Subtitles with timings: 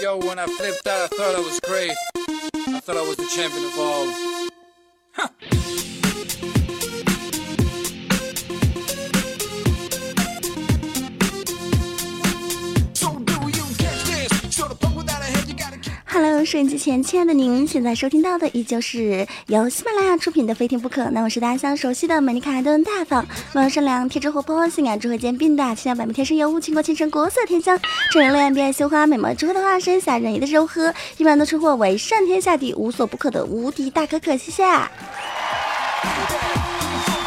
[0.00, 1.90] Yo, when I flipped out, I thought I was great.
[2.14, 4.27] I thought I was the champion of all.
[16.48, 21.02] 收音机前亲爱的您，现在收听到的依旧是由喜马拉雅出品的《非听不可》。
[21.10, 27.78] 那我是大家相熟悉的美丽可爱、温大方、温柔善良、天真活泼、性感智慧兼并的清凉百媚天生尤物、倾国倾城、国色天香、
[28.10, 34.34] 正人乐园、碧爱羞花、美貌之后的化身、侠人意的柔和，一般都称呼为上天下地无所不可的无敌大可可。
[34.34, 34.64] 谢谢。
[34.64, 34.88] Cause
[36.32, 37.20] I can run from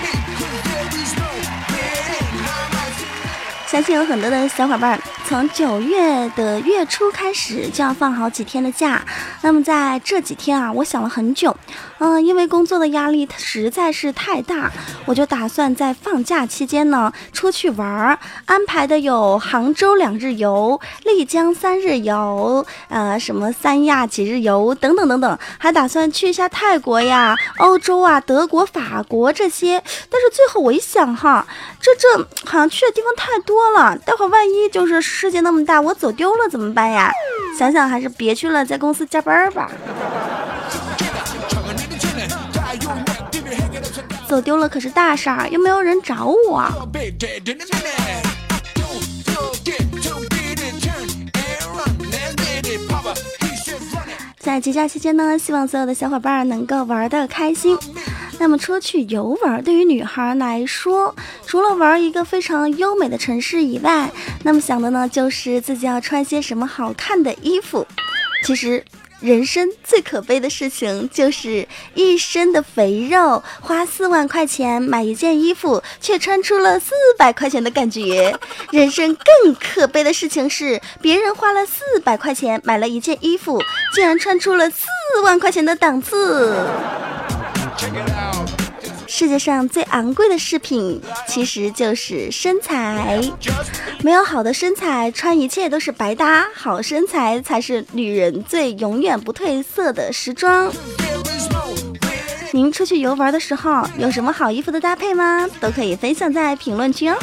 [0.00, 0.12] me.
[0.38, 1.28] Cause there is no
[1.76, 3.68] getting out my feet.
[3.70, 4.98] 相信有很多的小伙伴
[5.28, 9.04] 从九月的月初开始就要放好几天的假。
[9.42, 11.56] 那么在这几天啊，我想了很久，
[11.98, 14.70] 嗯、因为工作的压力实在是太大，
[15.04, 29.82] 我就打算在放假期间呢出去玩儿，安排的有杭州两日游、丽江三日游，呃，什么三亚几日游等等等等，还打算去一下泰国呀、欧洲啊、德国、法国这些。
[30.08, 31.44] 但是最后我一想哈，
[31.80, 37.10] 这这好像去的地方太多了，待会儿万一就是世界那么大，我走丢了怎么办呀？
[37.58, 39.70] 想想还是别去了，在公司加班吧。
[44.28, 46.70] 走丢了可是大事儿，又没有人找我。
[54.38, 57.78] 在节假期间呢，希望所有的小伙伴能够玩的开心。
[58.38, 61.14] 那么出去游玩，对于女孩来说，
[61.46, 64.10] 除了玩一个非常优美的城市以外，
[64.42, 67.86] 那么想的呢就是自己要穿些什么好看的衣服。
[68.44, 68.84] 其实。
[69.18, 78.38] 人生最可悲的事情就是一身的肥肉，花四万块钱买一件衣服，却穿出了四百块钱的感觉。
[78.70, 83.58] 人生更可悲的事情是，别人花了四百块钱买了一件衣服，
[83.94, 84.84] 竟然穿出了四
[85.24, 86.54] 万块钱的档次。
[89.18, 93.18] 世界上最昂贵的饰品，其实就是身材。
[94.02, 96.46] 没有好的身材，穿一切都是白搭。
[96.54, 100.70] 好身材才是女人最永远不褪色的时装。
[102.52, 105.48] 您出去游玩的时候，有什么好衣服的搭配吗？
[105.60, 107.16] 都可以分享在评论区哦。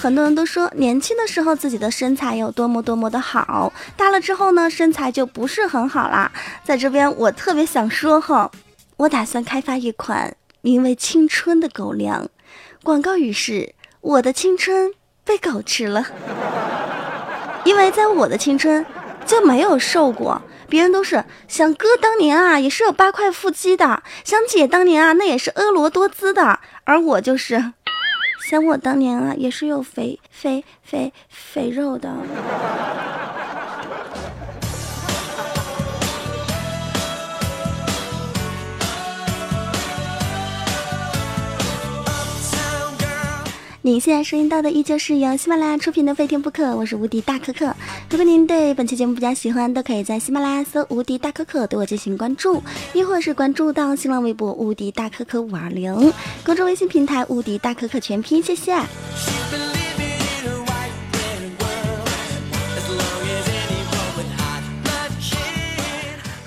[0.00, 6.32] 很多人都说年轻的时候自己的身材有多么多么的好，大了之后呢，身材就不是很好啦。
[6.64, 8.50] 在这边，我特别想说哈，
[8.96, 12.26] 我打算开发一款名为“青春”的狗粮，
[12.82, 14.90] 广告语是：“我的青春
[15.22, 16.06] 被狗吃了。”
[17.64, 18.86] 因为在我的青春
[19.26, 20.40] 就没有瘦过。
[20.66, 26.60] 别人都是想哥当年啊，也是有八块腹肌的；想姐当年啊，那也是婀娜多姿的。
[26.84, 27.72] 而我就是，
[28.40, 32.14] 想我当年啊，也是有肥肥肥肥肉的。
[43.82, 47.74] 您现在收听到的依旧是由喜马拉雅出品的《非听不可》，我是无敌大可可。
[48.10, 56.12] 如果您对本期节目比较喜欢，都可以在喜马拉雅搜“无敌大可可”对我进行关注，亦或是关注到新浪微博“无敌大可可五二零”，
[56.44, 58.42] 公众微信平台“无敌大可可全拼”。
[58.44, 58.76] 谢谢。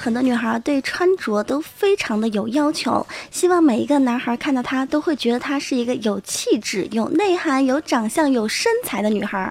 [0.04, 9.50] 很多女孩对穿着都非常的有要求，希望每一个男孩看到她都会觉得她是一个有气质、有内涵、有长相、有身材的女孩。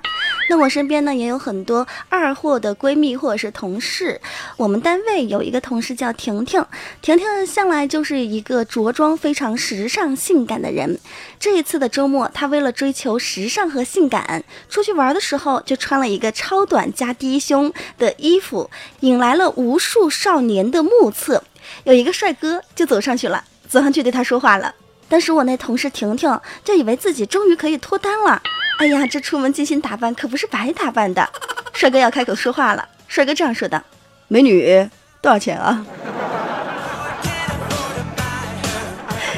[0.49, 4.21] 那我身边呢也有很多二货的闺蜜或者是同事，
[4.57, 6.65] 我们单位有一个同事叫婷婷，
[7.01, 10.99] 婷婷向来就是一个着装非常时尚性感的人。
[11.39, 18.71] 这一次的周末，她为了追求时尚和性感，出去玩的时候就穿了一个超短加低胸的衣服，
[19.01, 21.43] 引来了无数少年的目测。
[21.85, 24.75] 有一个帅哥就走上去了，走上去对她说话了。
[25.09, 28.43] 当时我那同事婷婷就以为自己终于可以脱单了。
[28.83, 31.29] 哎呀，这出门精心打扮可不是白打扮的。
[31.73, 33.81] 帅哥要开口说话了，帅哥这样说的
[34.27, 34.91] ：“美女，
[35.21, 35.87] 多少钱啊？”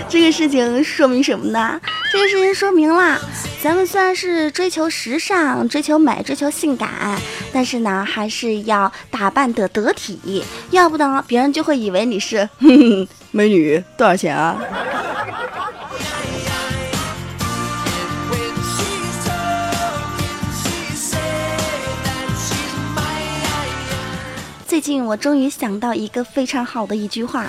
[0.08, 1.78] 这个事情说明什么呢？
[2.10, 3.20] 这个事情说明了，
[3.62, 6.88] 咱们虽然是追求时尚、追求美、追求性感，
[7.52, 14.56] 但是呢，还是要打扮得得体，要不呢，别人就会以为你是哼哼 美女，多少钱啊？
[24.74, 27.46] 最近我终于想到一个非常好的一句话，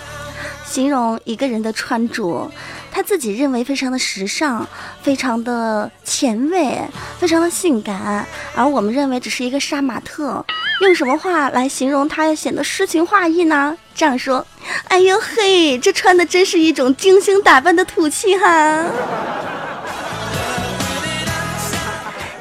[0.64, 2.52] 形容一个人的穿着，
[2.92, 4.64] 他自己认为非常的时尚，
[5.02, 6.80] 非常的前卫，
[7.18, 10.46] 非常的性感，而我们认为只是一个杀马特。
[10.82, 13.76] 用什么话来形容他，要显得诗情画意呢？
[13.96, 14.46] 这样说，
[14.90, 18.86] 哎呦嘿，这穿的真是一种精心打扮的土气哈！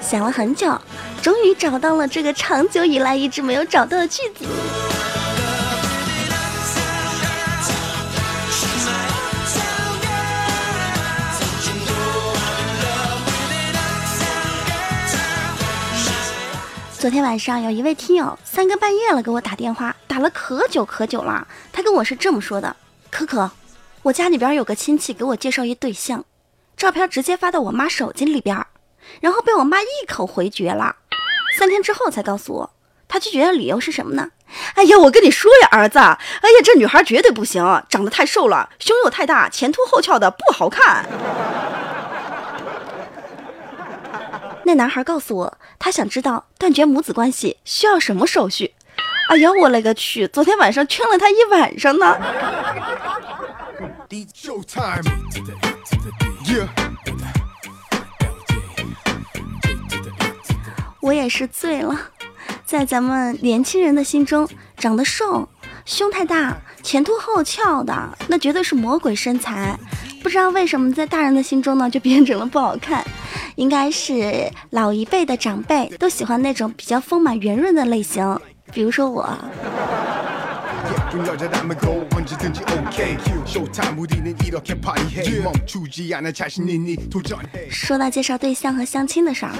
[0.03, 0.79] 想了很久，
[1.25, 4.44] 终于找到了这个长久以来一直没有找到的句子。
[16.99, 21.49] 昨天晚上有一位听友三更半夜了给我打电话，打了可久可久了。
[21.73, 22.76] 他跟我是这么说的
[23.11, 23.50] ：“可可，
[24.03, 26.23] 我家里边有个亲戚给我介绍一对象，
[26.76, 28.67] 照片直接发到我妈手机里边，
[29.23, 30.97] 然后被我妈一口回绝了。
[31.56, 32.71] 三天之后才告诉我，
[33.09, 34.31] 他拒绝的理由是什么呢？
[34.75, 36.19] 哎呀，我跟你说呀，儿子，哎呀，
[36.62, 41.05] 这女孩绝对不行，长得太瘦了，胸又太大，前凸后翘的不好看。
[44.65, 48.75] 那男孩告诉我，他想知道断绝母子关系需要什么手续。
[49.29, 50.29] 哎呀，我勒个去！
[50.29, 52.17] 昨天晚上劝了他一晚上呢。
[61.05, 61.95] 我也是醉了，
[62.65, 64.49] 在咱们年轻人的心中，
[64.79, 65.47] 长得瘦、
[65.85, 67.95] 胸太大、前凸后翘的，
[68.27, 69.79] 那绝对是魔鬼身材。
[70.23, 73.05] 不知道为什么，在大人的心中呢，就变成了不好看。
[73.56, 78.41] 应该是老一辈的长辈都喜欢那种比较丰满圆润的类型，
[78.73, 79.29] 比如说我。
[81.13, 83.18] 예쁜 여자라면 고 언제든지 OK.
[83.46, 85.42] Showtime 우리는 이렇게 파티해.
[85.42, 87.69] 멈추지 않아 자신 있니 도전해.
[87.69, 89.51] 说到介绍对象和相亲的事儿，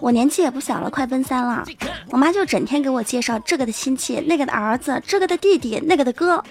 [0.00, 1.64] 我年纪也不小了，快奔三了。
[2.10, 6.42] 我妈就整天给我介绍这个的亲戚、那个的儿子、这个的弟弟、那个的哥。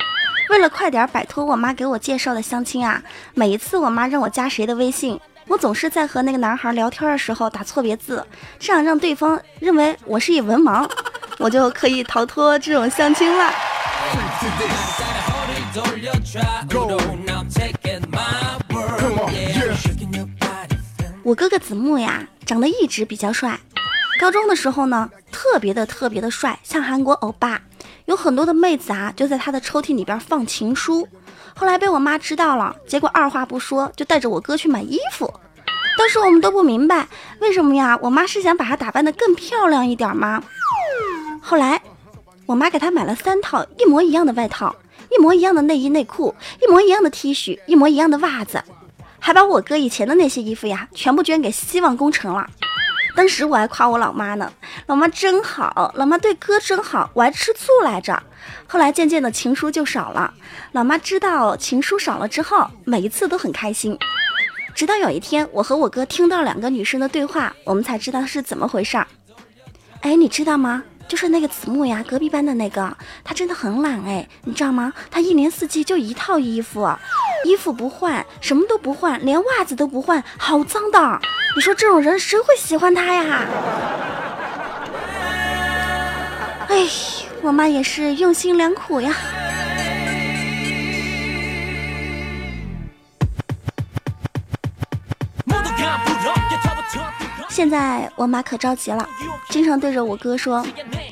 [0.50, 3.02] 为了快点摆脱我妈给我介绍的相亲啊，
[3.34, 8.26] 每一次我妈让我加谁的微信，我总是在和那个男孩聊天的时候打错别字，
[8.58, 10.90] 这样让对方认为我是一文盲，
[11.38, 13.52] 我就可以逃脱这种相亲了。
[21.25, 23.59] 我哥哥子木呀，长得一直比较帅。
[24.21, 27.61] 高中的时候呢，特别的特别的帅，像韩国欧巴。
[28.07, 31.09] 有很多的妹子啊，就在他的抽屉里边放情书。
[31.55, 35.33] 后来被我妈知道了，结果二话不说就带着我哥去买衣服。
[35.97, 37.07] 当时我们都不明白，
[37.41, 37.97] 为什么呀？
[38.03, 40.43] 我妈是想把他打扮得更漂亮一点吗？
[41.41, 41.81] 后来，
[42.47, 44.75] 我妈给他买了三套一模一样的外套，
[45.11, 48.63] 一模一样的内衣内裤，一模一样的 T 恤，一模一样的袜子。
[49.19, 52.49] 还把我哥以前的那些衣服呀，全部捐给希望工程了。
[53.15, 54.53] 当时我还夸我老妈呢，
[54.87, 58.21] 老妈真好，老妈对哥真好，我还吃醋来着。
[58.67, 60.33] 后来渐渐的情书就少了，
[60.73, 63.97] 老妈知道情书少了之后，每一次都很开心。
[64.75, 69.07] 直到有一天，我和我哥听到两个女生的对话，我们才知道是怎么回事儿。
[70.01, 70.83] 哎，你知道吗？
[71.13, 74.95] 就是那个子木呀，隔壁班的那个，他真的很懒哎，你知道吗？
[75.11, 76.91] 他一年四季就一套衣服，
[77.45, 81.21] 衣服不换，什么都不换，连袜子都不换，好脏的。
[81.55, 83.41] 你说这种人谁会喜欢他呀？
[86.71, 86.89] 哎，
[87.43, 89.15] 我妈也是用心良苦呀。
[97.53, 99.07] 现在我妈可着急了
[99.51, 100.67] 经常对着我哥说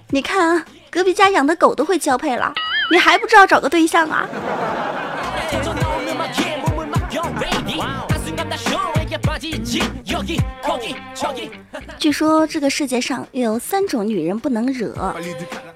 [0.09, 2.51] 你看啊隔壁家养的狗都会交配了
[2.91, 4.27] 你还不知道找个对象啊？
[11.99, 15.15] 据说这个世界上有三种女人不能惹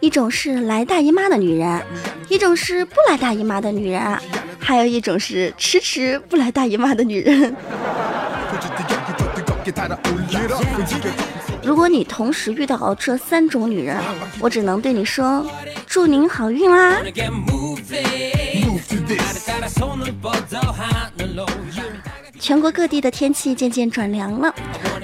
[0.00, 1.82] 一种是来大姨妈的女人
[2.30, 4.18] 一种是不来大姨妈的女人
[4.58, 7.54] 还有一种是迟迟不来大姨妈的女人。
[11.62, 13.96] 如果你同时遇到这三种女人
[14.38, 15.44] 我只能对你说
[15.86, 16.98] 祝您好运啦！
[22.38, 24.54] 全国各地的天气渐渐转凉了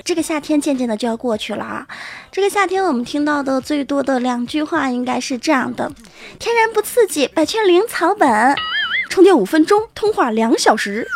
[0.05, 1.87] 这个夏天渐渐的就要过去了啊。
[2.31, 5.91] 这个夏天我们听到的最多的两句话应该是这样的
[6.39, 8.55] 天然不刺激百雀羚草本
[9.09, 11.07] 充电五分钟通话两小时。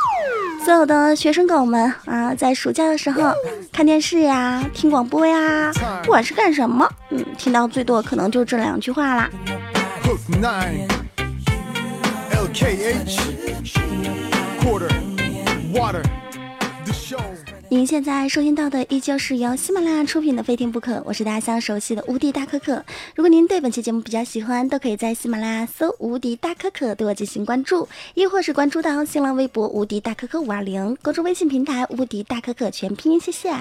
[0.65, 3.35] 所有的学生狗们啊，在暑假的时候
[3.71, 5.71] 看电视呀、听广播呀，
[6.03, 9.31] 不管是干什么，嗯，听到最多可能就这两句话啦。
[17.75, 22.85] 您现在收听到的依旧是由喜马拉雅出品的《非听不可》，我是大家相熟悉的无敌大可可。
[23.17, 33.53] 如果您对本期节目比较喜欢，都可以在喜马拉雅搜“无敌大可可”对我进行关注，亦或是关注到新浪微博“无敌大可可五二零”，关注微信平台“无敌大可可”全拼音，谢谢。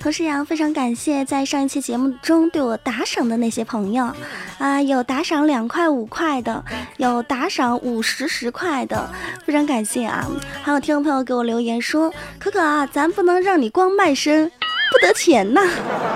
[0.00, 4.10] 同时呀，非常感谢在上一期节目中对我打赏的那些朋友，
[4.58, 6.64] 啊，有打赏两块五块的，
[6.96, 9.06] 有打赏五十十块的，
[9.44, 10.26] 非常感谢啊！
[10.62, 14.50] 还有听众朋友给我留言说，可可啊，咱不能让你光卖身，
[14.90, 15.60] 不得钱呐。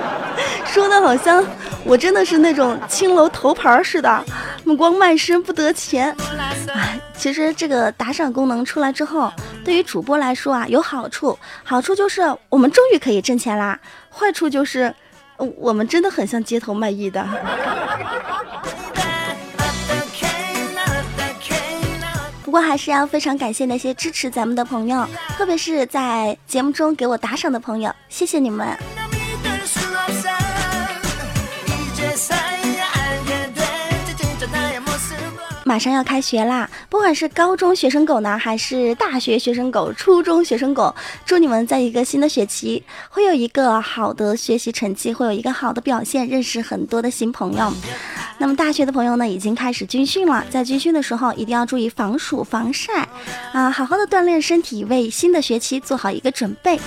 [0.65, 1.45] 说的好像
[1.85, 4.25] 我真的是那种青楼头牌似的，
[4.65, 6.15] 不光卖身不得钱。
[6.75, 9.33] 哎其实这个打赏功能出来之后
[9.65, 11.39] 对于主播来说啊有好处。
[11.63, 13.79] 好处就是我们终于可以挣钱啦。
[14.11, 14.93] 坏处就是
[15.37, 17.25] 我们真的很像街头卖艺的。
[22.45, 25.05] 不过还是要非常感谢那些支持咱们的朋友
[25.37, 28.77] 特别是在节目中给我打赏的朋友谢谢你们。
[35.75, 40.95] 马上要开学啦不管是高中学生狗呢还是大学学生狗初中学生狗
[41.27, 47.73] 祝你们在一个新的学期会有一个好的学习成绩会有一个好的表现认识很多的新朋友。
[48.39, 53.09] 那么大学的朋友呢已经开始军训了在军训的时候一定要注意防暑防晒
[53.53, 56.79] 啊好好的锻炼身体为新的学期做好一个准备。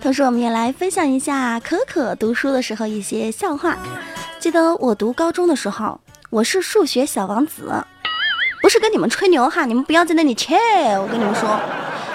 [0.00, 3.78] 同时我们也来分享一下可可读书的时候一些笑话。
[4.42, 6.00] 记得我读高中的时候
[6.32, 7.70] 我是数学小王子，
[8.62, 10.56] 不是跟你们吹牛哈，你们不要在那里切。
[10.98, 11.60] 我跟你们说，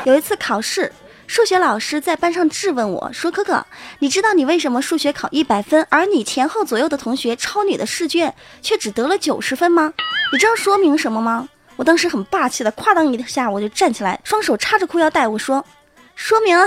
[0.06, 0.92] 有一次考试，
[1.28, 3.64] 数学老师在班上质问我说：“可可，
[4.00, 8.34] 你知道你为什么数学考一百分，而你前后左右的同学抄你的试卷
[8.64, 9.94] 却只得了九十分吗？
[10.34, 11.48] 你知道说明什么吗？”
[11.78, 15.64] 我当时很霸气的，哐当一下我就站起来，双手插着裤腰带，我说
[16.16, 16.58] ：“说明。”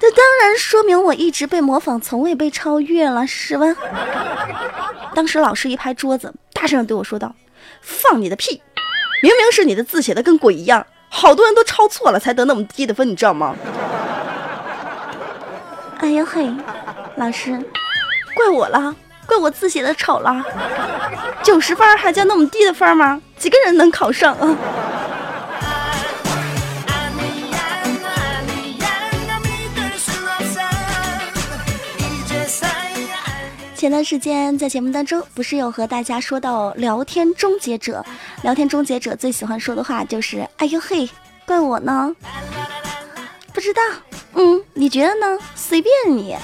[0.00, 3.66] 这当然说明我一直被模仿，从未被超越了，是吧？
[5.14, 7.34] 当时老师一拍桌子，大声对我说道
[7.82, 8.62] ：“放你的屁！
[9.20, 13.56] 明明是你的字写的跟鬼一样，好多人都抄错了才得那么低的分，你知道吗？”
[15.98, 16.48] 哎呀嘿，
[17.16, 17.50] 老师，
[18.36, 18.94] 怪我啦，
[19.26, 20.44] 怪我字写的丑啦。
[21.42, 23.20] 九十分还叫那么低的分吗？
[23.36, 24.56] 几个人能考上啊？
[33.78, 38.04] 前段时间在节目当中，不是有和大家说到聊天终结者，
[38.42, 41.08] 聊天终结者最喜欢说的话就是“哎呦嘿，
[41.46, 42.12] 怪我呢”。
[43.54, 43.80] 不知道，
[44.34, 45.38] 嗯，你觉得呢？
[45.54, 46.34] 随便你。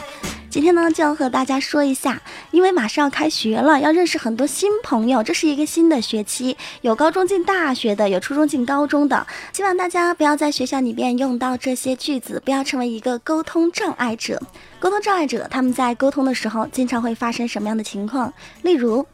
[0.55, 9.27] 今天呢，就要和大家说一下，因为马上要开学了，要认识很多新朋友，这是一个新的学期，有高中进大学的，有初中进高中的。
[9.53, 14.41] 希望大家不要在学校里边用到这些句子，不要成为一个沟通障碍者。
[14.79, 18.33] 沟通障碍者他们在沟通的时候，经常会发生什么样的情况？
[18.63, 19.05] 例如，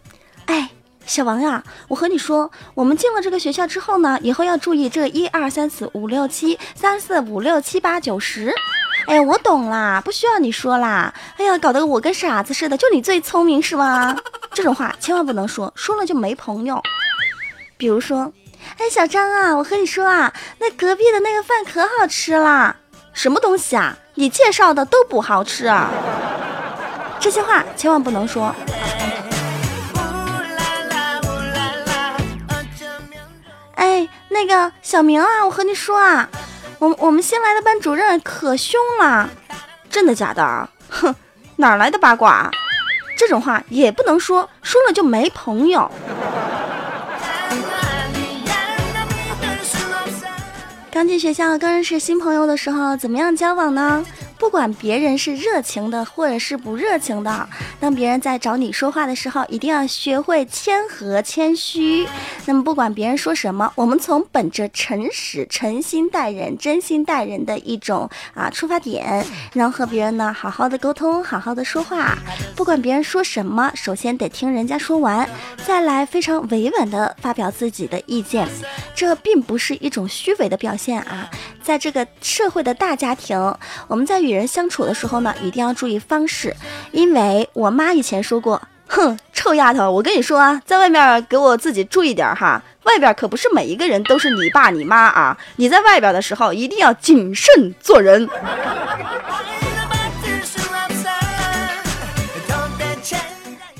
[0.44, 0.68] 哎。
[1.06, 8.54] 小王呀，我和你说，我们进了这个学校之后呢，以后要注意这一二三四五六七三四五六七八九十。
[9.10, 11.12] 哎，我懂啦，不需要你说啦。
[11.36, 14.16] 哎呀，搞得我跟傻子似的，就你最聪明是吗？
[14.52, 16.80] 这种话千万不能说，说了就没朋友。
[17.76, 18.32] 比如说，
[18.78, 22.76] 哎，小张啊，我和你说啊，那隔壁的那个饭可好吃啦。
[23.12, 23.96] 什么东西啊？
[24.14, 25.90] 你介绍的都不好吃啊。
[27.18, 28.54] 这些话千万不能说。
[33.74, 36.28] 哎，那个小明啊，我和你说啊。
[36.80, 39.30] 我我们新来的班主任可凶了。
[39.90, 40.68] 真的假的？
[40.88, 41.14] 哼
[41.56, 42.50] 哪来的八卦？
[43.16, 45.90] 这种话也不能说说了就没朋友。
[50.90, 54.04] 刚进学校刚认识新朋友的时候怎么样交往呢？
[54.40, 57.46] 不管别人是热情的，或者是不热情的，
[57.78, 62.08] 当别人在找你说话的时候，一定要学会谦和谦虚。
[62.46, 72.16] 那么，不管别人说什么，我们从本着诚实、诚心待人、真心待人的一种啊出发点，然后和别人呢好好的沟通，好好的说话。
[72.56, 75.28] 不管别人说什么，首先得听人家说完，
[75.66, 78.48] 再来非常委婉的发表自己的意见。
[78.94, 81.30] 这并不是一种虚伪的表现啊！
[81.62, 83.38] 在这个社会的大家庭，
[83.86, 86.54] 我们在与与人相处的时候呢一定要注意方式。
[86.92, 98.28] 因为我妈以前说过哼臭丫头我跟你说啊在外面给我自己注意点哈外边可不是每一个人都是你爸你妈啊你在外边的时候一定要谨慎做人。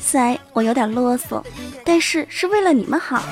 [0.01, 1.41] 虽然我有点啰嗦
[1.85, 3.23] 但是是为了你们好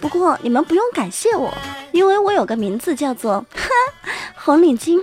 [0.00, 1.54] 不过你们不用感谢我
[1.92, 3.68] 因为我有个名字叫做 哼
[4.34, 5.00] 红领巾。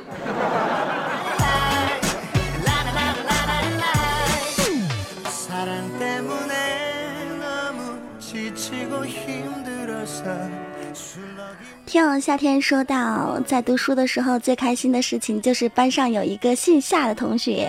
[11.92, 17.68] 听友夏天说到，在读书的时候最开心的事情就是班上有一个姓夏的同学，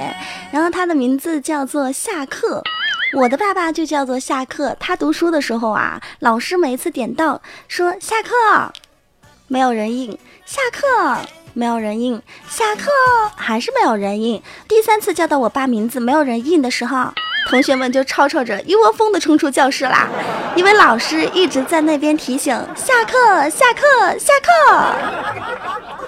[0.53, 2.63] 然后他的名字叫做夏克。
[3.15, 4.77] 我的爸爸就叫做夏克。
[4.79, 8.73] 他读书的时候啊，老师每次点到说下课，
[9.49, 11.19] 没有人应；下课，
[11.53, 12.17] 没有人应；
[12.49, 12.93] 下课，
[13.35, 14.41] 还是没有人应。
[14.69, 17.13] 第三次叫到我爸名字，没有人应的时候，
[17.49, 20.09] 同学们就吵吵着一窝蜂的冲出教室啦，
[20.55, 26.02] 因为老师一直在那边提醒下课，下课，下课。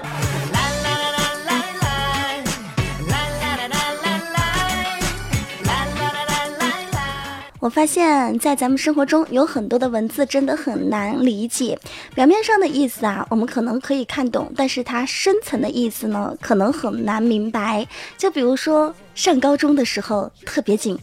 [7.64, 11.78] 我发现，在咱们生活中有很多的文字真的很难理解，
[12.14, 17.86] 表面上的意思啊，我们可能可以看懂，但是它深层的意思呢，可能很难明白。
[18.18, 20.98] 就比如说，上高中的时候特别紧，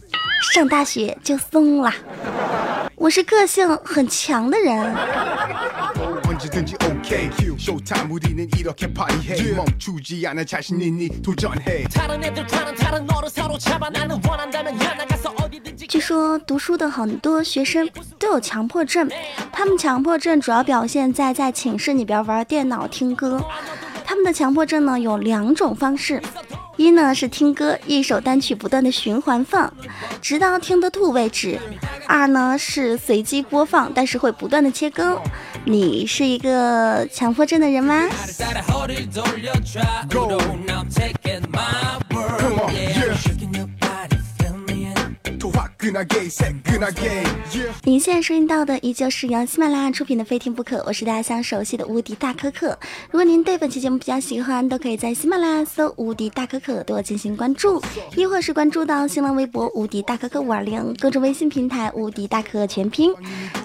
[0.54, 1.92] 上大学就松了。
[2.94, 4.94] 我是个性很强的人。
[7.01, 13.89] 언제든지 OK 쇼타임 우리는 이렇게 파티해 멈추지 않아 자신 있니 도전해 다른 애들과는 다른 너를 사로잡아
[13.89, 17.89] 나는 원한다면 야나가서 어디든지 据说读书的很多学生
[18.19, 19.09] 都有强迫症，
[19.51, 23.43] 他们强迫症主要表现在在寝室里边玩电脑听歌。
[24.05, 26.21] 他们的强迫症呢有两种方式，
[26.75, 29.71] 一呢是听歌，一首单曲不断的循环放，
[30.21, 31.57] 直到听得吐为止；
[32.06, 35.18] 二呢是随机播放但是会不断的切更。
[35.64, 38.08] 你是一个强迫症的人吗？
[47.82, 52.68] 您现在收听到的依旧是由喜马拉雅出品的《非听不可》，我是大家相熟悉的无敌大可可。
[53.10, 57.82] 如果您对本期节目比较喜欢，都可以在喜马拉雅搜“无敌大可可”对我进行关注，
[58.14, 63.12] 亦或是关注到新浪微博“无敌大可可五二零”，各种微信平台“无敌大可可全拼”。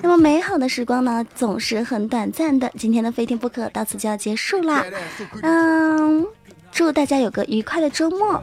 [0.01, 2.71] 那么美好的时光呢，总是很短暂的。
[2.79, 4.83] 今天的《非听不可》到此就要结束啦。
[5.43, 6.25] 嗯。
[6.69, 8.39] 祝大家有个愉快的周末。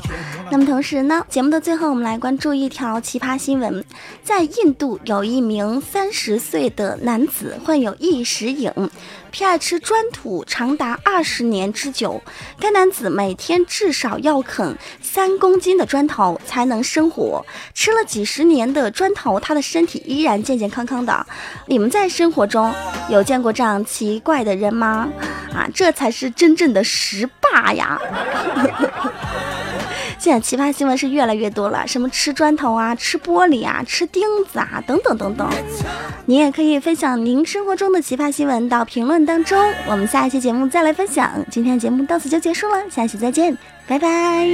[0.55, 3.85] 那么同时呢，节目的最后，我们来关注一条奇葩新闻：
[4.23, 8.71] 在印度，有一名三十岁的男子患有异食瘾，
[9.33, 12.23] 偏爱吃砖土长达二十年之久。
[12.61, 21.27] 该男子每天至少要啃三公斤的砖头才能生活，吃了几十年的砖头，他的身体依然健健康康的。
[21.67, 22.73] 你们在生活中
[23.11, 25.09] 有见过这样奇怪的人吗？
[25.53, 28.01] 啊，这才是真正的食霸呀！
[30.25, 35.47] 现在奇葩新闻是越来越多了什么吃砖头啊吃玻璃啊吃钉子啊等等等等。
[36.25, 41.31] 您也可以分享您生活中的奇葩新闻到评论当中我们下一期节目再来分享。
[41.51, 43.55] 今天的节目到此就结束了下期再见
[43.87, 44.49] 拜拜。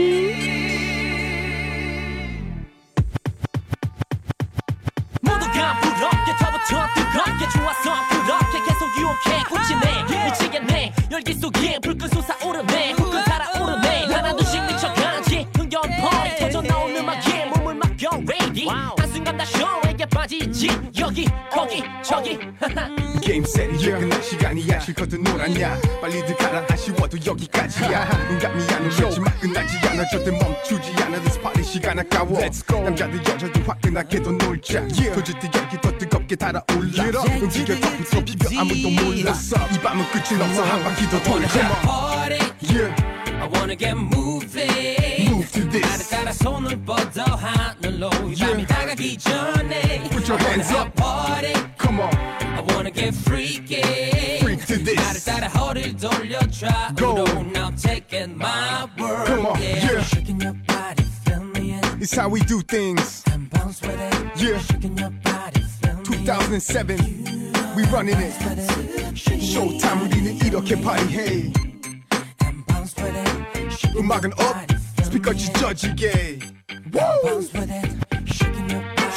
[18.98, 20.68] 한순간 다 쇼에게 빠지지.
[20.98, 22.38] 여기 거기 저기.
[23.20, 24.80] 게임 세리 끝날 시간이야?
[24.80, 25.78] 실컷 놀았냐?
[26.00, 28.04] 빨리들 가라 아쉬워도 여기까지야.
[28.04, 30.06] 한눈 감이 안으로 끝나지 않아.
[30.08, 32.40] 절대 멈추지 않아 This party 시간 아까워.
[32.40, 34.86] 남자들 여자들 화끈하게 더 놀자.
[34.88, 37.04] 도저히 여기 더 뜨겁게 달아올라.
[37.40, 39.32] 움직여 덮고 또 비벼 아무도 몰라
[39.72, 41.68] 이 밤은 끝이 없어 한 바퀴 더 돌자.
[41.82, 42.38] Party.
[42.62, 42.94] Yeah.
[43.40, 44.99] I wanna get moving
[45.49, 50.63] to 나를 this 따라 손을 뻗어 하늘로 이 밤이 다가기 전에 Put your I wanna
[50.63, 50.87] hands up.
[50.87, 53.81] have party Come on I wanna get freaky
[54.39, 54.95] Freak to this.
[54.95, 57.23] 나를 따라 허리를 돌려 try Go.
[57.51, 60.01] Now I'm taking my word Come on, yeah.
[60.03, 64.13] Shaking your body fill me in It's how we do things and bounce with it
[64.41, 68.33] Yeah Shaking your body fill me in 2007 We running it
[69.39, 71.51] Showtime 우리는 이렇게 파티해
[72.45, 74.68] and bounce with it Shaking 음악은 your up
[75.10, 76.40] just because you're judgy gay.
[76.92, 77.42] Woo!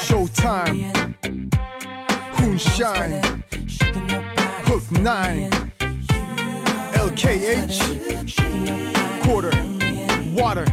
[0.06, 0.91] Showtime.
[2.39, 3.21] Moonshine.
[4.65, 5.51] Hook 9.
[6.93, 7.77] LKH.
[9.23, 9.51] Quarter.
[10.34, 10.65] Water.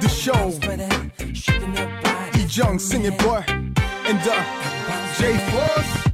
[0.00, 0.52] The show.
[2.38, 3.44] E Jung singing boy.
[3.48, 4.44] And uh,
[5.18, 6.05] J Force.